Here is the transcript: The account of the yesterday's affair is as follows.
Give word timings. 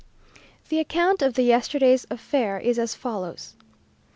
The 0.69 0.79
account 0.79 1.21
of 1.21 1.35
the 1.35 1.43
yesterday's 1.43 2.07
affair 2.09 2.57
is 2.57 2.79
as 2.79 2.95
follows. 2.95 3.53